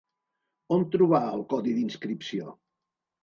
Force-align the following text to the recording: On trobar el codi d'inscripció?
On 0.77 0.85
trobar 0.95 1.19
el 1.33 1.45
codi 1.53 1.75
d'inscripció? 1.79 2.57